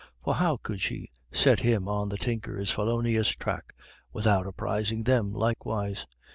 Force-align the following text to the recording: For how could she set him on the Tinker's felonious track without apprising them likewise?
For 0.23 0.33
how 0.33 0.57
could 0.57 0.81
she 0.81 1.11
set 1.31 1.59
him 1.59 1.87
on 1.87 2.09
the 2.09 2.17
Tinker's 2.17 2.71
felonious 2.71 3.27
track 3.27 3.75
without 4.11 4.47
apprising 4.47 5.03
them 5.03 5.31
likewise? 5.31 6.07